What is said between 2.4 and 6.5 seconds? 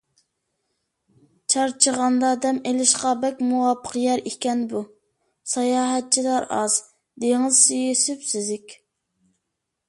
دەم ئېلىشقا بەك مۇۋاپىق يەر ئىكەن بۇ. ساياھەتچىلەر